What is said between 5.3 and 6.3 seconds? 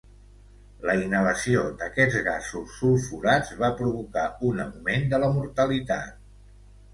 mortalitat.